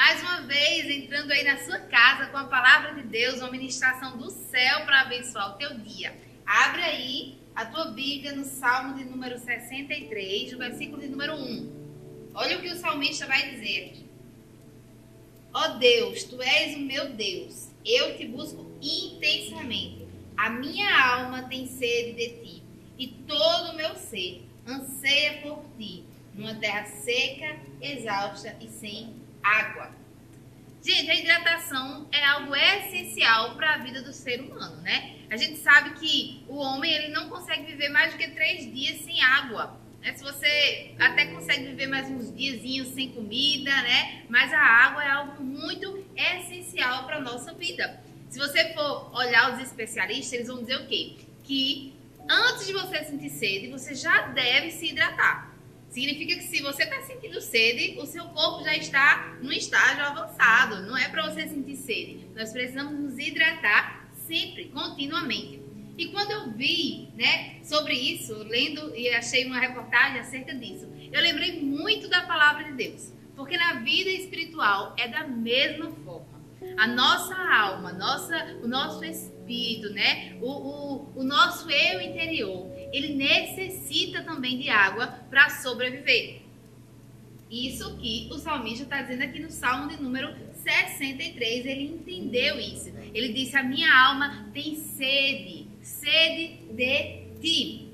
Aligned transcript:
mais 0.00 0.22
uma 0.22 0.40
vez 0.46 0.88
entrando 0.88 1.30
aí 1.30 1.44
na 1.44 1.58
sua 1.58 1.78
casa 1.78 2.28
com 2.28 2.38
a 2.38 2.44
palavra 2.44 2.94
de 2.94 3.02
Deus, 3.02 3.36
uma 3.40 3.50
ministração 3.50 4.16
do 4.16 4.30
céu 4.30 4.86
para 4.86 5.02
abençoar 5.02 5.50
o 5.50 5.58
teu 5.58 5.76
dia. 5.76 6.16
Abre 6.46 6.80
aí 6.80 7.38
a 7.54 7.66
tua 7.66 7.90
Bíblia 7.90 8.32
no 8.32 8.46
Salmo 8.46 8.96
de 8.96 9.04
número 9.04 9.38
63, 9.38 10.52
no 10.52 10.58
versículo 10.58 11.02
de 11.02 11.06
número 11.06 11.34
1. 11.34 12.30
Olha 12.32 12.56
o 12.56 12.62
que 12.62 12.68
o 12.68 12.78
salmista 12.78 13.26
vai 13.26 13.50
dizer. 13.50 14.06
Ó 15.52 15.66
oh 15.66 15.78
Deus, 15.78 16.24
tu 16.24 16.40
és 16.40 16.78
o 16.78 16.80
meu 16.80 17.10
Deus, 17.10 17.68
eu 17.84 18.16
te 18.16 18.26
busco 18.26 18.72
intensamente. 18.80 20.08
A 20.34 20.48
minha 20.48 20.98
alma 21.14 21.42
tem 21.42 21.66
sede 21.66 22.14
de 22.14 22.28
ti, 22.42 22.62
e 22.96 23.06
todo 23.06 23.72
o 23.72 23.76
meu 23.76 23.94
ser 23.96 24.48
anseia 24.66 25.42
por 25.42 25.62
ti, 25.76 26.04
numa 26.32 26.54
terra 26.54 26.86
seca, 26.86 27.60
exausta 27.82 28.56
e 28.62 28.68
sem 28.70 29.20
água. 29.42 29.90
Gente, 30.82 31.10
a 31.10 31.14
hidratação 31.14 32.08
é 32.10 32.24
algo 32.24 32.56
essencial 32.56 33.54
para 33.54 33.74
a 33.74 33.78
vida 33.78 34.00
do 34.00 34.12
ser 34.12 34.40
humano, 34.40 34.80
né? 34.80 35.16
A 35.30 35.36
gente 35.36 35.58
sabe 35.58 35.90
que 35.90 36.42
o 36.48 36.56
homem 36.56 36.92
ele 36.92 37.08
não 37.08 37.28
consegue 37.28 37.64
viver 37.64 37.90
mais 37.90 38.12
do 38.12 38.18
que 38.18 38.28
três 38.28 38.72
dias 38.72 39.02
sem 39.02 39.22
água. 39.22 39.78
Né? 40.00 40.14
Se 40.14 40.24
você 40.24 40.94
até 40.98 41.26
consegue 41.26 41.66
viver 41.66 41.86
mais 41.86 42.10
uns 42.10 42.34
diazinhos 42.34 42.88
sem 42.88 43.10
comida, 43.10 43.70
né? 43.82 44.24
Mas 44.28 44.52
a 44.52 44.58
água 44.58 45.04
é 45.04 45.10
algo 45.10 45.44
muito 45.44 46.04
essencial 46.16 47.04
para 47.04 47.16
a 47.16 47.20
nossa 47.20 47.52
vida. 47.52 48.00
Se 48.30 48.38
você 48.38 48.72
for 48.72 49.14
olhar 49.14 49.52
os 49.52 49.60
especialistas, 49.60 50.32
eles 50.32 50.48
vão 50.48 50.60
dizer 50.60 50.76
o 50.76 50.86
quê? 50.86 51.16
Que 51.44 51.92
antes 52.28 52.66
de 52.66 52.72
você 52.72 53.04
sentir 53.04 53.30
sede, 53.30 53.68
você 53.68 53.94
já 53.94 54.28
deve 54.28 54.70
se 54.70 54.86
hidratar. 54.86 55.49
Significa 55.90 56.36
que 56.36 56.44
se 56.44 56.62
você 56.62 56.84
está 56.84 57.02
sentindo 57.02 57.40
sede, 57.40 57.98
o 57.98 58.06
seu 58.06 58.24
corpo 58.26 58.62
já 58.62 58.76
está 58.76 59.36
num 59.42 59.50
estágio 59.50 60.04
avançado. 60.04 60.82
Não 60.82 60.96
é 60.96 61.08
para 61.08 61.28
você 61.28 61.48
sentir 61.48 61.76
sede. 61.76 62.28
Nós 62.34 62.52
precisamos 62.52 62.98
nos 62.98 63.18
hidratar 63.18 64.08
sempre, 64.14 64.66
continuamente. 64.66 65.60
E 65.98 66.06
quando 66.06 66.30
eu 66.30 66.52
vi, 66.52 67.08
né, 67.16 67.56
sobre 67.64 67.94
isso, 67.94 68.34
lendo 68.44 68.94
e 68.94 69.08
achei 69.10 69.44
uma 69.44 69.58
reportagem 69.58 70.20
acerca 70.20 70.54
disso, 70.54 70.88
eu 71.12 71.20
lembrei 71.20 71.60
muito 71.60 72.08
da 72.08 72.22
palavra 72.22 72.64
de 72.64 72.72
Deus. 72.72 73.12
Porque 73.34 73.58
na 73.58 73.80
vida 73.80 74.08
espiritual 74.10 74.94
é 74.96 75.08
da 75.08 75.26
mesma 75.26 75.90
forma. 76.04 76.40
A 76.76 76.86
nossa 76.86 77.34
alma, 77.34 77.92
nossa, 77.92 78.58
o 78.62 78.68
nosso 78.68 79.04
espírito, 79.04 79.90
né, 79.90 80.36
o, 80.40 80.50
o, 80.50 81.12
o 81.16 81.24
nosso 81.24 81.68
eu 81.70 82.00
interior, 82.00 82.70
ele 82.92 83.14
necessita 83.14 84.22
também 84.22 84.58
de 84.58 84.68
água 84.68 85.06
para 85.28 85.48
sobreviver. 85.50 86.42
Isso 87.50 87.96
que 87.98 88.28
o 88.30 88.38
salmista 88.38 88.84
está 88.84 89.02
dizendo 89.02 89.24
aqui 89.24 89.40
no 89.40 89.50
Salmo 89.50 89.88
de 89.88 90.00
número 90.00 90.32
63, 90.54 91.66
ele 91.66 91.84
entendeu 91.84 92.58
isso. 92.60 92.92
Ele 93.12 93.32
disse: 93.32 93.56
A 93.56 93.62
minha 93.62 93.92
alma 93.92 94.48
tem 94.52 94.76
sede, 94.76 95.66
sede 95.82 96.58
de 96.72 97.24
ti. 97.40 97.88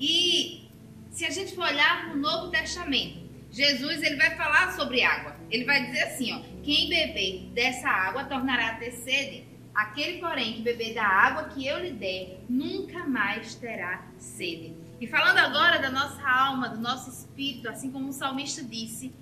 E 0.00 0.70
se 1.10 1.24
a 1.24 1.30
gente 1.30 1.54
for 1.54 1.66
olhar 1.66 2.08
no 2.08 2.16
Novo 2.16 2.50
Testamento, 2.50 3.26
Jesus 3.50 4.02
ele 4.02 4.16
vai 4.16 4.36
falar 4.36 4.72
sobre 4.72 5.02
água. 5.02 5.36
Ele 5.50 5.64
vai 5.64 5.86
dizer 5.86 6.02
assim: 6.02 6.32
ó, 6.32 6.40
quem 6.62 6.88
beber 6.88 7.50
dessa 7.54 7.88
água 7.88 8.24
tornará 8.24 8.68
a 8.68 8.74
ter 8.74 8.92
sede. 8.92 9.44
Aquele, 9.76 10.20
porém, 10.20 10.54
que 10.54 10.62
beber 10.62 10.94
da 10.94 11.06
água 11.06 11.50
que 11.50 11.66
eu 11.66 11.78
lhe 11.78 11.90
der, 11.90 12.40
nunca 12.48 13.06
mais 13.06 13.54
terá 13.56 14.06
sede. 14.16 14.74
E 14.98 15.06
falando 15.06 15.36
agora 15.36 15.78
da 15.78 15.90
nossa 15.90 16.26
alma, 16.26 16.70
do 16.70 16.80
nosso 16.80 17.10
espírito, 17.10 17.68
assim 17.68 17.92
como 17.92 18.08
o 18.08 18.12
salmista 18.12 18.64
disse, 18.64 19.12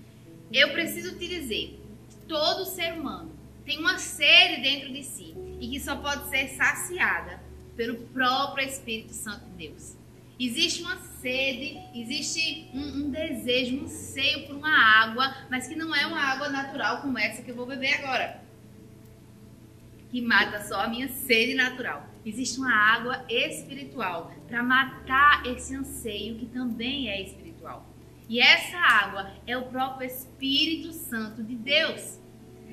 eu 0.53 0.71
preciso 0.71 1.19
te 1.19 1.27
dizer: 1.27 1.85
todo 2.29 2.65
ser 2.67 2.93
humano 2.93 3.37
tem 3.65 3.81
uma 3.81 3.99
sede 3.99 4.63
dentro 4.63 4.93
de 4.93 5.03
si 5.03 5.35
e 5.59 5.69
que 5.71 5.81
só 5.81 5.97
pode 5.97 6.31
ser 6.31 6.47
saciada 6.51 7.43
pelo 7.77 7.97
próprio 8.09 8.65
Espírito 8.65 9.13
Santo 9.13 9.45
de 9.47 9.69
Deus. 9.69 9.97
Existe 10.39 10.83
uma 10.83 10.99
sede, 11.21 11.81
existe 11.97 12.71
um, 12.73 13.07
um, 13.07 13.11
desejo, 13.11 13.83
um 13.83 13.89
seio 13.89 14.47
por 14.47 14.55
uma 14.55 15.03
água, 15.03 15.35
mas 15.51 15.67
que 15.67 15.75
não 15.75 15.93
é 15.93 16.07
uma 16.07 16.21
água 16.21 16.49
natural 16.49 17.01
como 17.01 17.19
essa 17.19 17.43
que 17.43 17.51
eu 17.51 17.57
vou 17.57 17.67
beber 17.67 17.95
agora 17.95 18.44
que 20.15 20.23
mata 20.23 20.63
só 20.63 20.83
a 20.83 20.87
minha 20.87 21.09
sede 21.09 21.55
natural. 21.55 22.09
Existe 22.25 22.61
uma 22.61 22.73
água 22.73 23.25
espiritual 23.29 24.33
para 24.47 24.63
matar 24.63 25.45
esse 25.45 25.75
anseio 25.75 26.37
que 26.37 26.47
também 26.47 27.09
é 27.11 27.21
espiritual. 27.21 27.85
E 28.29 28.39
essa 28.39 28.79
água 28.79 29.33
é 29.45 29.59
o 29.59 29.65
próprio 29.65 30.07
Espírito 30.07 30.93
Santo 30.93 31.43
de 31.43 31.57
Deus. 31.57 32.21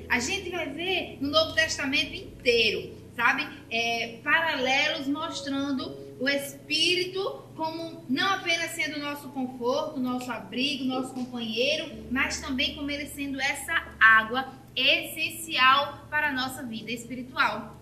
A 0.07 0.19
gente 0.19 0.51
vai 0.51 0.69
ver 0.69 1.17
no 1.19 1.31
Novo 1.31 1.55
Testamento 1.55 2.13
inteiro, 2.13 2.95
sabe? 3.15 3.47
É, 3.71 4.19
paralelos 4.23 5.07
mostrando 5.07 5.97
o 6.19 6.29
Espírito 6.29 7.43
como 7.55 8.05
não 8.07 8.35
apenas 8.35 8.69
sendo 8.69 8.99
nosso 8.99 9.29
conforto, 9.29 9.99
nosso 9.99 10.31
abrigo, 10.31 10.83
nosso 10.83 11.11
companheiro, 11.11 12.05
mas 12.11 12.39
também 12.39 12.75
como 12.75 12.91
ele 12.91 13.07
sendo 13.07 13.41
essa 13.41 13.83
água 13.99 14.60
essencial 14.75 16.07
para 16.09 16.29
a 16.29 16.31
nossa 16.31 16.63
vida 16.63 16.91
espiritual. 16.91 17.79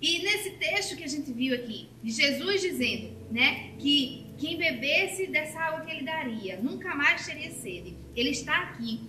E 0.00 0.22
nesse 0.22 0.50
texto 0.52 0.96
que 0.96 1.04
a 1.04 1.08
gente 1.08 1.32
viu 1.32 1.54
aqui, 1.54 1.88
de 2.02 2.10
Jesus 2.10 2.62
dizendo, 2.62 3.14
né, 3.30 3.72
que 3.78 4.26
quem 4.38 4.56
bebesse 4.56 5.26
dessa 5.26 5.60
água 5.60 5.82
que 5.82 5.90
ele 5.90 6.02
daria 6.02 6.58
nunca 6.60 6.94
mais 6.94 7.26
teria 7.26 7.50
sede. 7.50 7.94
Ele 8.16 8.30
está 8.30 8.56
aqui 8.62 9.02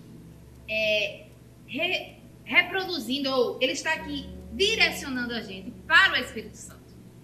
é, 0.69 1.27
re, 1.65 2.17
reproduzindo, 2.43 3.29
ou 3.29 3.57
ele 3.61 3.71
está 3.71 3.93
aqui 3.93 4.29
direcionando 4.51 5.33
a 5.33 5.41
gente 5.41 5.71
para 5.87 6.13
o 6.13 6.17
Espírito 6.17 6.57
Santo. 6.57 6.81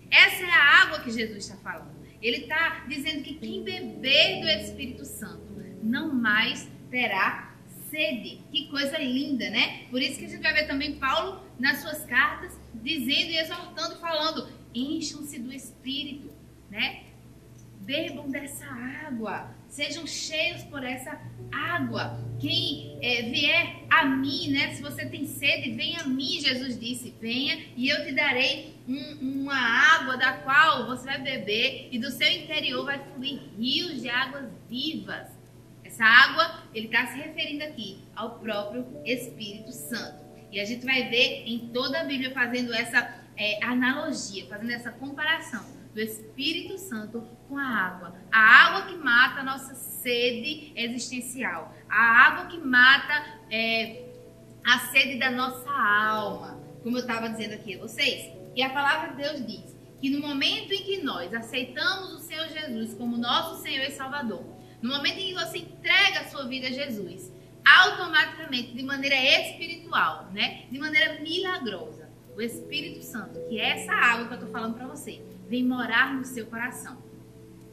Essa 0.10 0.44
é 0.44 0.50
a 0.50 0.82
água 0.84 1.02
que 1.02 1.12
Jesus 1.12 1.38
está 1.40 1.58
falando. 1.58 1.98
Ele 2.22 2.38
está 2.38 2.86
dizendo 2.88 3.22
que 3.24 3.36
quem 3.36 3.62
beber 3.62 4.42
do 4.42 4.48
Espírito 4.48 5.04
Santo 5.04 5.46
não 5.84 6.14
mais 6.14 6.70
terá 6.90 7.57
sede. 7.90 8.42
Que 8.52 8.68
coisa 8.68 8.98
linda, 8.98 9.50
né? 9.50 9.86
Por 9.90 10.02
isso 10.02 10.20
que 10.20 10.26
a 10.26 10.30
gente 10.30 10.42
vai 10.42 10.54
ver 10.54 10.68
também 10.68 10.96
Paulo 10.96 11.42
nas 11.60 11.80
suas 11.80 12.06
cartas 12.06 12.58
dizendo 12.74 13.32
e 13.32 13.38
exortando, 13.38 13.96
falando: 13.98 14.50
encham-se 14.74 15.40
do 15.40 15.52
Espírito, 15.52 16.32
né? 16.70 17.04
Bebam 17.80 18.30
dessa 18.30 18.66
água, 18.66 19.56
sejam 19.70 20.06
cheios 20.06 20.62
por 20.64 20.84
essa 20.84 21.22
água. 21.54 22.20
Quem 22.38 22.98
é, 23.02 23.22
vier 23.24 23.86
a 23.90 24.06
mim, 24.06 24.50
né? 24.50 24.74
Se 24.74 24.82
você 24.82 25.06
tem 25.06 25.26
sede, 25.26 25.72
venha 25.72 26.02
a 26.02 26.08
mim, 26.08 26.40
Jesus 26.42 26.78
disse: 26.80 27.14
venha 27.22 27.58
e 27.78 27.88
eu 27.88 28.06
te 28.06 28.12
darei 28.12 28.76
um, 28.88 29.44
uma 29.44 29.56
água 29.56 30.18
da 30.18 30.34
qual 30.34 30.86
você 30.86 31.06
vai 31.06 31.22
beber 31.22 31.88
e 31.92 31.98
do 31.98 32.12
seu 32.12 32.30
interior 32.30 32.86
vai 32.86 33.00
fluir 33.00 33.40
rios 33.58 34.02
de 34.02 34.10
águas 34.10 34.50
vivas. 34.70 35.37
Essa 35.98 36.06
água, 36.06 36.64
ele 36.76 36.86
está 36.86 37.08
se 37.08 37.18
referindo 37.18 37.64
aqui 37.64 38.04
ao 38.16 38.38
próprio 38.38 38.86
Espírito 39.04 39.72
Santo. 39.72 40.24
E 40.52 40.60
a 40.60 40.64
gente 40.64 40.86
vai 40.86 41.10
ver 41.10 41.42
em 41.48 41.70
toda 41.70 42.02
a 42.02 42.04
Bíblia 42.04 42.32
fazendo 42.36 42.72
essa 42.72 43.16
é, 43.36 43.64
analogia, 43.66 44.46
fazendo 44.46 44.72
essa 44.74 44.92
comparação 44.92 45.66
do 45.96 46.00
Espírito 46.00 46.78
Santo 46.78 47.28
com 47.50 47.58
a 47.58 47.66
água. 47.66 48.14
A 48.32 48.40
água 48.40 48.86
que 48.86 48.96
mata 48.96 49.40
a 49.40 49.44
nossa 49.44 49.74
sede 49.74 50.72
existencial. 50.76 51.76
A 51.90 52.28
água 52.28 52.46
que 52.46 52.60
mata 52.60 53.26
é, 53.50 54.04
a 54.64 54.78
sede 54.92 55.18
da 55.18 55.32
nossa 55.32 55.72
alma. 55.72 56.62
Como 56.84 56.96
eu 56.96 57.02
estava 57.02 57.28
dizendo 57.28 57.56
aqui 57.56 57.74
a 57.74 57.80
vocês. 57.80 58.32
E 58.56 58.62
a 58.62 58.70
palavra 58.70 59.16
de 59.16 59.24
Deus 59.24 59.48
diz 59.48 59.76
que 60.00 60.12
no 60.12 60.20
momento 60.20 60.72
em 60.72 60.84
que 60.84 61.02
nós 61.02 61.34
aceitamos 61.34 62.14
o 62.14 62.20
Senhor 62.20 62.48
Jesus 62.50 62.94
como 62.94 63.18
nosso 63.18 63.64
Senhor 63.64 63.84
e 63.84 63.92
Salvador, 63.92 64.57
no 64.82 64.90
momento 64.90 65.18
em 65.18 65.28
que 65.28 65.34
você 65.34 65.60
entrega 65.60 66.22
a 66.22 66.26
sua 66.26 66.48
vida 66.48 66.68
a 66.68 66.72
Jesus, 66.72 67.32
automaticamente, 67.66 68.74
de 68.74 68.84
maneira 68.84 69.16
espiritual, 69.16 70.30
né? 70.32 70.66
De 70.72 70.80
maneira 70.80 71.20
milagrosa, 71.22 72.10
o 72.36 72.42
Espírito 72.42 73.04
Santo, 73.04 73.40
que 73.50 73.60
é 73.60 73.70
essa 73.70 73.92
água 73.92 74.28
que 74.28 74.34
eu 74.34 74.38
estou 74.40 74.52
falando 74.52 74.76
para 74.76 74.88
você, 74.88 75.22
vem 75.50 75.64
morar 75.64 76.14
no 76.14 76.24
seu 76.24 76.46
coração. 76.46 76.98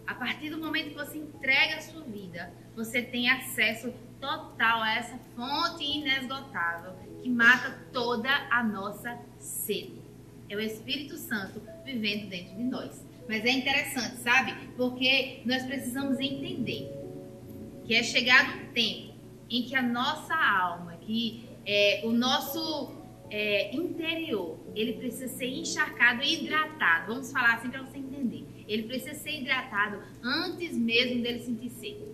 A 0.06 0.14
partir 0.14 0.50
do 0.50 0.58
momento 0.58 0.90
que 0.90 0.96
você 0.96 1.18
entrega 1.18 1.76
a 1.76 1.80
sua 1.80 2.02
vida, 2.02 2.52
você 2.74 3.02
tem 3.02 3.30
acesso 3.30 3.92
total 4.20 4.82
a 4.82 4.94
essa 4.94 5.18
fonte 5.36 5.84
inesgotável 5.84 6.92
que 7.22 7.28
mata 7.28 7.78
toda 7.92 8.30
a 8.50 8.62
nossa 8.62 9.18
sede. 9.38 10.02
É 10.48 10.56
o 10.56 10.60
Espírito 10.60 11.16
Santo 11.16 11.62
vivendo 11.84 12.28
dentro 12.28 12.56
de 12.56 12.64
nós. 12.64 13.03
Mas 13.28 13.44
é 13.44 13.50
interessante, 13.50 14.16
sabe? 14.18 14.54
Porque 14.76 15.40
nós 15.44 15.62
precisamos 15.64 16.18
entender 16.20 16.90
que 17.84 17.94
é 17.94 18.02
chegado 18.02 18.58
um 18.58 18.72
tempo 18.72 19.14
em 19.50 19.62
que 19.62 19.74
a 19.76 19.82
nossa 19.82 20.34
alma, 20.34 20.96
que 20.96 21.44
é, 21.66 22.02
o 22.04 22.12
nosso 22.12 22.92
é, 23.30 23.74
interior, 23.74 24.58
ele 24.74 24.94
precisa 24.94 25.28
ser 25.28 25.48
encharcado 25.48 26.22
e 26.22 26.34
hidratado. 26.34 27.12
Vamos 27.12 27.32
falar 27.32 27.54
assim 27.54 27.70
para 27.70 27.82
você 27.82 27.98
entender. 27.98 28.44
Ele 28.66 28.84
precisa 28.84 29.14
ser 29.14 29.40
hidratado 29.40 30.02
antes 30.22 30.76
mesmo 30.76 31.22
dele 31.22 31.40
sentir 31.40 31.70
sede. 31.70 32.04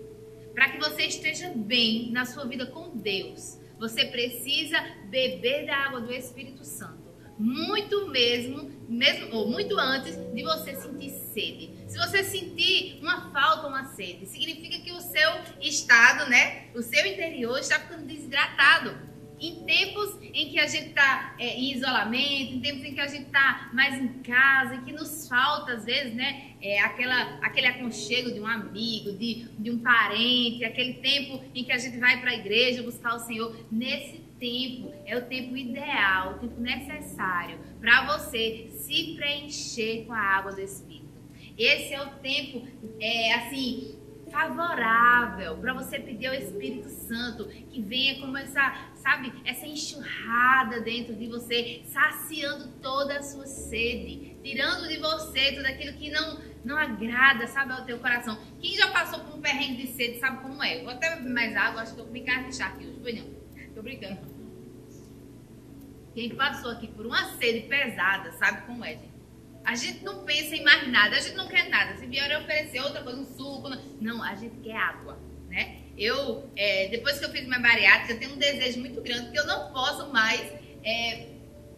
Para 0.55 0.71
que 0.71 0.79
você 0.79 1.03
esteja 1.03 1.53
bem 1.55 2.11
na 2.11 2.25
sua 2.25 2.45
vida 2.45 2.67
com 2.67 2.97
Deus, 2.97 3.59
Você 3.81 4.05
precisa 4.05 4.79
beber 5.09 5.65
da 5.65 5.75
água 5.75 6.03
do 6.03 6.13
Espírito 6.13 6.63
Santo. 6.67 7.00
Muito 7.41 8.07
mesmo, 8.11 8.71
mesmo 8.87 9.35
ou 9.35 9.49
muito 9.49 9.79
antes 9.79 10.15
de 10.15 10.43
você 10.43 10.77
sentir 10.77 11.09
sede. 11.09 11.71
Se 11.89 11.97
você 11.97 12.23
sentir 12.23 12.99
uma 13.01 13.31
falta, 13.33 13.67
uma 13.67 13.85
sede, 13.95 14.27
significa 14.27 14.79
que 14.79 14.93
o 14.93 15.01
seu 15.01 15.31
estado, 15.59 16.29
né, 16.29 16.67
o 16.75 16.83
seu 16.83 17.07
interior 17.07 17.59
está 17.59 17.81
ficando 17.81 18.05
desidratado 18.05 18.95
em 19.41 19.65
tempos 19.65 20.19
em 20.23 20.51
que 20.51 20.61
a 20.61 20.67
gente 20.67 20.89
está 20.89 21.35
é, 21.39 21.57
em 21.57 21.73
isolamento, 21.73 22.53
em 22.53 22.61
tempos 22.61 22.85
em 22.85 22.93
que 22.93 23.01
a 23.01 23.07
gente 23.07 23.29
está 23.29 23.71
mais 23.73 23.95
em 23.95 24.09
casa, 24.23 24.75
e 24.75 24.83
que 24.83 24.93
nos 24.93 25.27
falta, 25.27 25.73
às 25.73 25.87
vezes, 25.87 26.13
né, 26.13 26.53
é, 26.61 26.79
aquela, 26.81 27.39
aquele 27.41 27.69
aconchego 27.69 28.33
de 28.33 28.39
um 28.39 28.47
amigo, 28.47 29.13
de, 29.13 29.47
de 29.59 29.71
um 29.71 29.79
parente, 29.79 30.63
aquele 30.63 30.95
tempo 30.95 31.43
em 31.55 31.65
que 31.65 31.73
a 31.73 31.79
gente 31.79 31.97
vai 31.97 32.21
para 32.21 32.33
a 32.33 32.35
igreja 32.35 32.83
buscar 32.83 33.15
o 33.15 33.19
Senhor. 33.19 33.57
Nesse 33.73 34.29
tempo 34.41 34.93
é 35.07 35.17
o 35.17 35.27
tempo 35.27 35.57
ideal, 35.57 36.33
o 36.33 36.39
tempo 36.39 36.61
necessário 36.61 37.59
para 37.79 38.17
você 38.17 38.71
se 38.73 39.15
preencher 39.15 40.07
com 40.07 40.13
a 40.13 40.19
água 40.19 40.53
do 40.53 40.61
Espírito. 40.61 41.11
Esse 41.57 41.93
é 41.93 42.03
o 42.03 42.09
tempo, 42.17 42.67
é, 42.99 43.35
assim, 43.35 43.95
favorável 44.31 45.57
para 45.59 45.75
você 45.75 45.99
pedir 45.99 46.29
ao 46.29 46.35
Espírito 46.35 46.89
Santo 46.89 47.47
que 47.49 47.83
venha 47.83 48.19
como 48.21 48.37
essa, 48.39 48.91
sabe, 48.95 49.33
essa 49.45 49.67
enxurrada 49.67 50.81
dentro 50.81 51.15
de 51.15 51.27
você, 51.27 51.83
saciando 51.85 52.69
toda 52.81 53.19
a 53.19 53.23
sua 53.23 53.47
sede, 53.47 54.37
tirando 54.43 54.89
de 54.89 54.97
você 54.99 55.53
tudo 55.53 55.67
aquilo 55.67 55.93
que 55.99 56.11
não 56.11 56.51
não 56.63 56.77
agrada, 56.77 57.47
sabe, 57.47 57.73
ao 57.73 57.87
teu 57.87 57.99
coração. 57.99 58.39
Quem 58.61 58.77
já 58.77 58.89
passou 58.89 59.21
por 59.21 59.39
um 59.39 59.41
perrengue 59.41 59.87
de 59.87 59.89
sede 59.89 60.19
sabe 60.19 60.43
como 60.43 60.63
é. 60.63 60.83
Vou 60.83 60.91
até 60.91 61.17
beber 61.17 61.33
mais 61.33 61.57
água, 61.57 61.81
acho 61.81 61.95
que 61.95 62.01
eu 62.01 62.05
vou 62.05 62.13
me 62.13 62.21
carnichar 62.21 62.75
aqui 62.75 62.87
hoje. 62.87 63.23
Não. 63.23 63.75
Tô 63.75 63.83
brincando. 63.83 64.30
Quem 66.15 66.31
passou 66.31 66.71
aqui 66.71 66.89
por 66.89 67.07
uma 67.07 67.37
sede 67.37 67.69
pesada 67.69 68.33
sabe 68.33 68.67
como 68.67 68.85
é, 68.85 68.91
gente. 68.91 69.11
A 69.65 69.75
gente 69.75 70.03
não 70.03 70.25
pensa 70.25 70.57
em 70.57 70.65
mais 70.65 70.89
nada, 70.89 71.17
a 71.17 71.21
gente 71.21 71.37
não 71.37 71.47
quer 71.47 71.69
nada. 71.69 71.97
Se 71.97 72.07
vier 72.07 72.41
oferecer 72.41 72.81
outra 72.81 73.03
coisa, 73.03 73.21
um 73.21 73.25
suco. 73.25 73.69
Não, 74.01 74.23
a 74.23 74.35
gente 74.35 74.57
quer 74.63 74.77
água, 74.77 75.19
né? 75.49 75.83
Eu, 75.97 76.51
é, 76.57 76.89
depois 76.89 77.19
que 77.19 77.25
eu 77.25 77.31
fiz 77.31 77.47
minha 77.47 77.61
bariátrica, 77.61 78.15
eu 78.15 78.19
tenho 78.19 78.35
um 78.35 78.39
desejo 78.39 78.81
muito 78.81 79.01
grande 79.03 79.31
que 79.31 79.39
eu 79.39 79.47
não 79.47 79.71
posso 79.71 80.11
mais 80.11 80.41
é, 80.83 81.29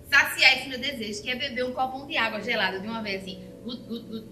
saciar 0.08 0.58
esse 0.58 0.69
meu 0.69 0.78
desejo, 0.78 1.23
que 1.23 1.31
é 1.31 1.35
beber 1.35 1.64
um 1.64 1.73
copão 1.73 2.06
de 2.06 2.17
água 2.17 2.40
gelada 2.40 2.78
de 2.78 2.87
uma 2.87 3.02
vez 3.02 3.23
assim. 3.23 3.43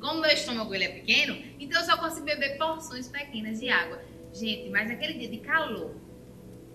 Como 0.01 0.21
meu 0.21 0.31
estômago 0.31 0.75
ele 0.75 0.85
é 0.85 0.89
pequeno, 0.89 1.37
então 1.59 1.81
eu 1.81 1.87
só 1.87 1.97
consigo 1.97 2.25
beber 2.25 2.57
porções 2.57 3.09
pequenas 3.09 3.61
de 3.61 3.69
água. 3.69 4.03
Gente, 4.33 4.71
mas 4.71 4.91
aquele 4.91 5.15
dia 5.15 5.29
de 5.29 5.39
calor, 5.39 5.95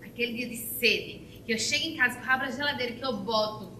aquele 0.02 0.34
dia 0.34 0.48
de 0.48 0.56
sede, 0.56 1.25
que 1.46 1.52
eu 1.52 1.58
chego 1.58 1.86
em 1.86 1.96
casa, 1.96 2.20
com 2.20 2.28
abro 2.28 2.48
a 2.48 2.50
geladeira, 2.50 2.92
que 2.94 3.04
eu 3.04 3.18
boto 3.18 3.72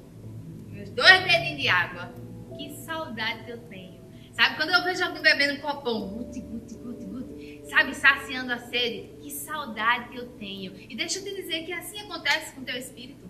meus 0.69 0.89
dois 0.91 1.25
dedinhos 1.25 1.61
de 1.61 1.69
água, 1.69 2.15
que 2.57 2.73
saudade 2.85 3.45
que 3.45 3.51
eu 3.51 3.59
tenho. 3.69 3.97
Sabe, 4.33 4.57
quando 4.57 4.71
eu 4.71 4.85
vejo 4.85 5.03
alguém 5.03 5.23
bebendo 5.23 5.55
um 5.55 5.61
copão, 5.61 6.09
guti, 6.09 6.41
guti, 6.41 6.75
guti, 6.75 7.05
guti, 7.07 7.63
sabe, 7.69 7.95
saciando 7.95 8.53
a 8.53 8.59
sede, 8.59 9.17
que 9.21 9.31
saudade 9.31 10.11
que 10.11 10.19
eu 10.19 10.29
tenho. 10.37 10.77
E 10.77 10.95
deixa 10.95 11.19
eu 11.19 11.25
te 11.25 11.35
dizer 11.35 11.65
que 11.65 11.73
assim 11.73 12.01
acontece 12.01 12.55
com 12.55 12.61
o 12.61 12.65
teu 12.65 12.77
espírito. 12.77 13.27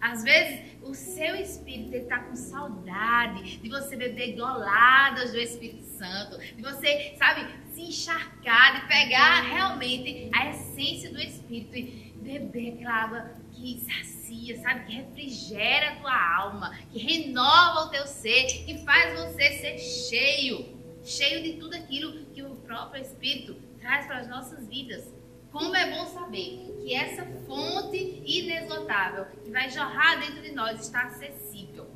Às 0.00 0.22
vezes, 0.22 0.60
o 0.82 0.94
seu 0.94 1.34
espírito 1.36 1.94
está 1.94 2.20
com 2.20 2.34
saudade 2.34 3.58
de 3.58 3.68
você 3.68 3.96
beber 3.96 4.34
goladas 4.34 5.32
do 5.32 5.38
Espírito 5.38 5.82
Santo, 5.82 6.38
de 6.38 6.62
você, 6.62 7.14
sabe, 7.18 7.46
se 7.74 7.82
encharcar, 7.82 8.80
de 8.80 8.88
pegar 8.88 9.42
realmente 9.42 10.30
a 10.32 10.48
essência 10.48 11.12
do 11.12 11.20
Espírito 11.20 11.76
e 11.76 12.14
beber 12.16 12.74
aquela 12.74 12.94
água 12.94 13.39
que 13.60 13.80
sacia, 13.80 14.60
sabe? 14.62 14.86
Que 14.86 14.92
refrigera 14.94 15.90
a 15.90 15.96
tua 15.96 16.36
alma, 16.38 16.74
que 16.90 16.98
renova 16.98 17.86
o 17.86 17.88
teu 17.90 18.06
ser, 18.06 18.46
que 18.64 18.78
faz 18.84 19.18
você 19.20 19.52
ser 19.58 19.78
cheio, 19.78 20.78
cheio 21.04 21.42
de 21.42 21.52
tudo 21.54 21.74
aquilo 21.74 22.24
que 22.26 22.42
o 22.42 22.56
próprio 22.56 23.02
Espírito 23.02 23.54
traz 23.78 24.06
para 24.06 24.18
as 24.18 24.28
nossas 24.28 24.66
vidas. 24.66 25.12
Como 25.52 25.74
é 25.74 25.90
bom 25.90 26.06
saber 26.06 26.74
que 26.80 26.94
essa 26.94 27.26
fonte 27.46 28.22
inesgotável 28.24 29.26
que 29.44 29.50
vai 29.50 29.68
jorrar 29.68 30.20
dentro 30.20 30.42
de 30.42 30.52
nós 30.52 30.80
está 30.80 31.02
acessível, 31.02 31.86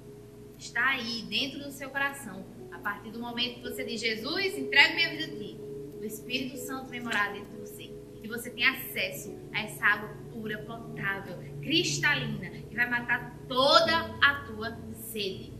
está 0.58 0.88
aí 0.88 1.22
dentro 1.22 1.60
do 1.60 1.70
seu 1.70 1.88
coração. 1.88 2.44
A 2.72 2.78
partir 2.78 3.10
do 3.10 3.20
momento 3.20 3.60
que 3.60 3.70
você 3.70 3.84
diz, 3.84 4.00
Jesus, 4.00 4.58
entregue 4.58 4.94
minha 4.94 5.10
vida 5.10 5.24
a 5.24 5.38
ti, 5.38 5.56
o 5.98 6.04
Espírito 6.04 6.58
Santo 6.58 6.90
vem 6.90 7.00
morar 7.00 7.32
dentro 7.32 7.50
de 7.52 7.60
você 7.60 7.90
e 8.22 8.28
você 8.28 8.50
tem 8.50 8.66
acesso 8.66 9.34
a 9.52 9.62
essa 9.62 9.84
água 9.86 10.23
pura, 10.44 10.58
potável, 10.58 11.38
cristalina, 11.62 12.50
que 12.68 12.76
vai 12.76 12.86
matar 12.90 13.34
toda 13.48 13.96
a 14.22 14.34
tua 14.46 14.76
sede. 14.92 15.54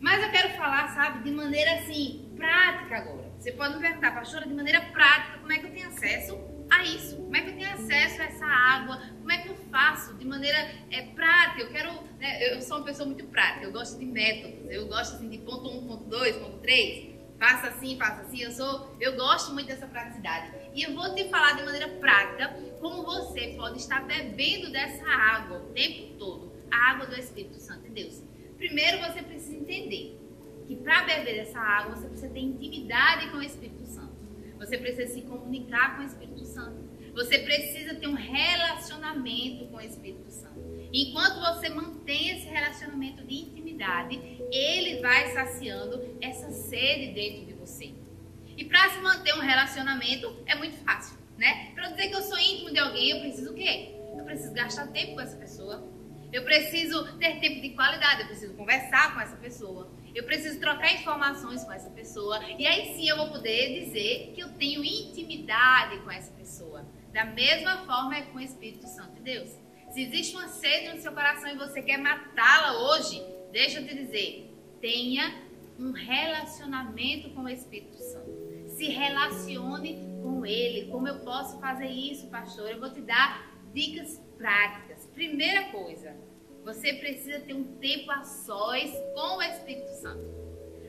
Mas 0.00 0.22
eu 0.22 0.30
quero 0.30 0.50
falar, 0.50 0.94
sabe, 0.94 1.24
de 1.24 1.32
maneira 1.32 1.72
assim, 1.80 2.30
prática 2.36 2.98
agora. 2.98 3.32
Você 3.36 3.50
pode 3.50 3.74
me 3.74 3.80
perguntar, 3.80 4.14
pastora, 4.14 4.46
de 4.46 4.54
maneira 4.54 4.80
prática, 4.80 5.38
como 5.38 5.52
é 5.52 5.58
que 5.58 5.66
eu 5.66 5.72
tenho 5.72 5.88
acesso 5.88 6.38
a 6.70 6.84
isso? 6.84 7.16
Como 7.16 7.36
é 7.36 7.40
que 7.40 7.50
eu 7.50 7.56
tenho 7.56 7.72
acesso 7.72 8.22
a 8.22 8.24
essa 8.26 8.46
água? 8.46 9.02
Como 9.18 9.32
é 9.32 9.38
que 9.38 9.48
eu 9.48 9.56
faço 9.72 10.14
de 10.14 10.24
maneira 10.24 10.58
é, 10.92 11.02
prática? 11.16 11.62
Eu 11.62 11.70
quero, 11.70 11.90
né, 12.20 12.54
eu 12.54 12.62
sou 12.62 12.76
uma 12.76 12.84
pessoa 12.84 13.06
muito 13.06 13.24
prática, 13.24 13.64
eu 13.64 13.72
gosto 13.72 13.98
de 13.98 14.06
métodos, 14.06 14.70
eu 14.70 14.86
gosto 14.86 15.16
assim 15.16 15.28
de 15.28 15.38
ponto 15.38 15.68
1, 15.68 15.88
ponto 15.88 16.04
2, 16.04 16.36
ponto 16.36 16.58
3 16.58 17.18
faça 17.38 17.68
assim, 17.68 17.96
faça 17.96 18.22
assim. 18.22 18.42
Eu 18.42 18.50
sou, 18.50 18.96
eu 19.00 19.16
gosto 19.16 19.52
muito 19.52 19.68
dessa 19.68 19.86
praticidade. 19.86 20.50
E 20.74 20.82
eu 20.82 20.94
vou 20.94 21.14
te 21.14 21.28
falar 21.28 21.52
de 21.52 21.62
maneira 21.62 21.88
prática 21.88 22.54
como 22.80 23.04
você 23.04 23.54
pode 23.56 23.78
estar 23.78 24.06
bebendo 24.06 24.70
dessa 24.70 25.04
água 25.06 25.58
o 25.58 25.72
tempo 25.72 26.14
todo, 26.18 26.52
a 26.70 26.90
água 26.90 27.06
do 27.06 27.18
Espírito 27.18 27.60
Santo 27.60 27.82
de 27.82 27.90
Deus. 27.90 28.22
Primeiro 28.56 28.98
você 28.98 29.22
precisa 29.22 29.56
entender 29.56 30.18
que 30.66 30.76
para 30.76 31.02
beber 31.04 31.36
dessa 31.36 31.58
água 31.58 31.96
você 31.96 32.08
precisa 32.08 32.32
ter 32.32 32.40
intimidade 32.40 33.30
com 33.30 33.38
o 33.38 33.42
Espírito 33.42 33.86
Santo. 33.86 34.16
Você 34.58 34.76
precisa 34.76 35.14
se 35.14 35.22
comunicar 35.22 35.96
com 35.96 36.02
o 36.02 36.06
Espírito 36.06 36.44
Santo. 36.44 36.88
Você 37.14 37.38
precisa 37.38 37.94
ter 37.94 38.06
um 38.06 38.14
relacionamento 38.14 39.66
com 39.66 39.76
o 39.76 39.80
Espírito 39.80 40.30
Santo. 40.30 40.60
Enquanto 40.92 41.40
você 41.40 41.68
mantém 41.68 42.30
esse 42.30 42.46
relacionamento 42.46 43.24
de 43.24 43.34
intimidade, 43.34 44.16
ele 44.52 45.00
vai 45.00 45.32
saciando 45.32 46.16
essa 46.20 46.50
sede 46.50 47.12
dentro 47.12 47.46
de 47.46 47.52
você. 47.54 47.92
E 48.56 48.64
para 48.64 48.88
se 48.90 49.00
manter 49.00 49.34
um 49.34 49.40
relacionamento 49.40 50.36
é 50.46 50.54
muito 50.54 50.76
fácil, 50.78 51.17
né? 51.38 51.70
Para 51.74 51.90
dizer 51.90 52.08
que 52.08 52.16
eu 52.16 52.22
sou 52.22 52.38
íntimo 52.38 52.70
de 52.70 52.78
alguém, 52.78 53.10
eu 53.10 53.20
preciso 53.20 53.52
o 53.52 53.54
quê? 53.54 53.94
Eu 54.18 54.24
preciso 54.24 54.52
gastar 54.52 54.88
tempo 54.88 55.14
com 55.14 55.20
essa 55.20 55.36
pessoa. 55.36 55.88
Eu 56.32 56.44
preciso 56.44 57.16
ter 57.16 57.40
tempo 57.40 57.62
de 57.62 57.70
qualidade, 57.70 58.22
eu 58.22 58.26
preciso 58.26 58.52
conversar 58.54 59.14
com 59.14 59.20
essa 59.20 59.36
pessoa. 59.36 59.90
Eu 60.14 60.24
preciso 60.24 60.58
trocar 60.58 60.92
informações 60.92 61.64
com 61.64 61.72
essa 61.72 61.88
pessoa. 61.90 62.40
E 62.58 62.66
aí 62.66 62.94
sim 62.94 63.08
eu 63.08 63.16
vou 63.16 63.30
poder 63.30 63.84
dizer 63.84 64.32
que 64.34 64.40
eu 64.40 64.50
tenho 64.54 64.84
intimidade 64.84 65.98
com 66.00 66.10
essa 66.10 66.32
pessoa. 66.32 66.84
Da 67.12 67.24
mesma 67.24 67.86
forma 67.86 68.16
é 68.16 68.22
com 68.22 68.38
o 68.38 68.40
Espírito 68.40 68.86
Santo 68.86 69.14
de 69.14 69.20
Deus. 69.20 69.50
Se 69.90 70.02
existe 70.02 70.36
uma 70.36 70.48
sede 70.48 70.94
no 70.94 71.00
seu 71.00 71.12
coração 71.12 71.48
e 71.48 71.56
você 71.56 71.80
quer 71.80 71.98
matá-la 71.98 72.90
hoje, 72.90 73.22
deixa 73.52 73.80
eu 73.80 73.86
te 73.86 73.94
dizer, 73.94 74.54
tenha 74.80 75.42
um 75.78 75.92
relacionamento 75.92 77.30
com 77.30 77.42
o 77.42 77.48
Espírito 77.48 77.96
Santo. 77.96 78.30
Se 78.76 78.88
relacione 78.88 80.07
com 80.38 80.46
ele. 80.46 80.88
Como 80.90 81.08
eu 81.08 81.18
posso 81.20 81.58
fazer 81.58 81.88
isso, 81.88 82.28
pastor? 82.28 82.70
Eu 82.70 82.78
vou 82.78 82.92
te 82.92 83.00
dar 83.00 83.52
dicas 83.74 84.22
práticas. 84.36 85.06
Primeira 85.12 85.64
coisa, 85.64 86.16
você 86.64 86.94
precisa 86.94 87.40
ter 87.40 87.54
um 87.54 87.64
tempo 87.78 88.10
a 88.10 88.22
sós 88.22 88.90
com 89.14 89.38
o 89.38 89.42
Espírito 89.42 89.90
Santo. 90.00 90.38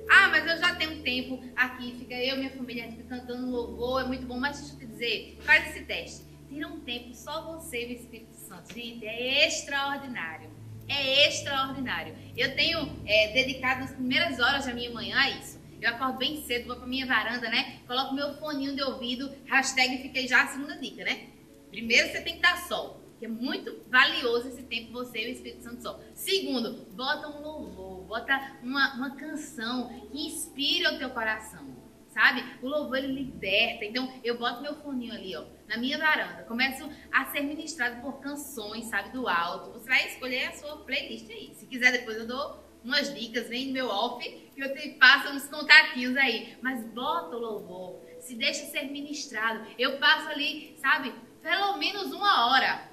Ah, 0.09 0.27
mas 0.29 0.45
eu 0.47 0.57
já 0.57 0.75
tenho 0.75 1.03
tempo 1.03 1.39
aqui, 1.55 1.95
fica 1.99 2.15
eu 2.15 2.35
e 2.35 2.39
minha 2.39 2.49
família, 2.51 2.91
cantando 3.07 3.49
louvor, 3.49 4.01
é 4.01 4.07
muito 4.07 4.25
bom, 4.25 4.39
mas 4.39 4.59
deixa 4.59 4.73
eu 4.73 4.79
te 4.79 4.87
dizer, 4.87 5.37
faz 5.41 5.69
esse 5.69 5.85
teste. 5.85 6.25
Tira 6.47 6.67
um 6.67 6.79
tempo 6.79 7.13
só 7.13 7.53
você 7.53 7.87
e 7.87 7.93
o 7.93 7.95
Espírito 7.95 8.33
Santo. 8.33 8.73
Gente, 8.73 9.05
é 9.05 9.45
extraordinário. 9.45 10.49
É 10.87 11.27
extraordinário. 11.27 12.15
Eu 12.35 12.55
tenho 12.55 12.91
é, 13.05 13.31
dedicado 13.33 13.83
as 13.83 13.91
primeiras 13.91 14.39
horas 14.39 14.65
da 14.65 14.73
minha 14.73 14.89
manhã 14.89 15.15
a 15.15 15.29
isso. 15.29 15.58
Eu 15.81 15.89
acordo 15.89 16.17
bem 16.17 16.41
cedo, 16.43 16.67
vou 16.67 16.75
pra 16.75 16.87
minha 16.87 17.05
varanda, 17.05 17.49
né? 17.49 17.79
Coloco 17.87 18.13
meu 18.13 18.33
foninho 18.35 18.75
de 18.75 18.83
ouvido, 18.83 19.31
hashtag 19.45 20.01
fiquei 20.01 20.27
já 20.27 20.43
a 20.43 20.47
segunda 20.47 20.77
dica, 20.77 21.03
né? 21.03 21.27
Primeiro 21.69 22.09
você 22.09 22.21
tem 22.21 22.35
que 22.35 22.41
dar 22.41 22.57
sol, 22.57 23.01
que 23.17 23.25
é 23.25 23.29
muito 23.29 23.83
valioso 23.89 24.49
esse 24.49 24.63
tempo 24.63 24.91
você 24.91 25.25
e 25.25 25.29
o 25.29 25.33
Espírito 25.33 25.63
Santo 25.63 25.81
Sol. 25.81 26.03
Segundo, 26.13 26.85
bota 26.93 27.27
um 27.27 27.41
louvor, 27.41 28.03
bota 28.03 28.57
uma, 28.61 28.95
uma 28.95 29.15
canção 29.15 29.87
que 30.11 30.27
inspire 30.27 30.87
o 30.87 30.97
teu 30.97 31.09
coração 31.11 31.89
sabe? 32.09 32.43
O 32.61 32.67
louvor 32.67 32.97
ele 32.97 33.13
liberta. 33.13 33.85
Então 33.85 34.11
eu 34.23 34.37
boto 34.37 34.61
meu 34.61 34.75
foninho 34.75 35.13
ali, 35.13 35.35
ó, 35.35 35.45
na 35.67 35.77
minha 35.77 35.97
varanda, 35.97 36.43
começo 36.43 36.89
a 37.11 37.25
ser 37.25 37.41
ministrado 37.41 38.01
por 38.01 38.19
canções, 38.19 38.85
sabe, 38.85 39.11
do 39.11 39.27
alto. 39.27 39.71
Você 39.71 39.87
vai 39.87 40.07
escolher 40.07 40.45
a 40.45 40.51
sua 40.53 40.77
playlist 40.77 41.29
aí. 41.29 41.53
Se 41.55 41.65
quiser 41.65 41.91
depois 41.91 42.17
eu 42.17 42.27
dou 42.27 42.68
umas 42.83 43.13
dicas, 43.13 43.47
vem 43.47 43.67
no 43.67 43.73
meu 43.73 43.87
off 43.87 44.23
que 44.55 44.61
eu 44.61 44.73
te 44.73 44.89
passo 44.91 45.33
uns 45.33 45.47
contatinhos 45.47 46.15
aí. 46.17 46.57
Mas 46.61 46.85
bota 46.85 47.35
o 47.35 47.39
louvor, 47.39 48.01
se 48.19 48.35
deixa 48.35 48.65
ser 48.65 48.91
ministrado. 48.91 49.65
Eu 49.77 49.97
passo 49.97 50.29
ali, 50.29 50.75
sabe, 50.77 51.13
pelo 51.41 51.77
menos 51.77 52.11
uma 52.11 52.47
hora 52.47 52.89